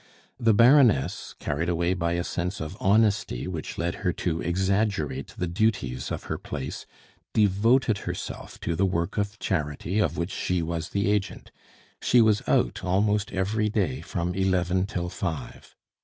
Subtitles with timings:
[0.39, 5.45] The Baroness, carried away by a sense of honesty which led her to exaggerate the
[5.45, 6.87] duties of her place,
[7.33, 11.51] devoted herself to the work of charity of which she was the agent;
[12.01, 15.75] she was out almost every day from eleven till five.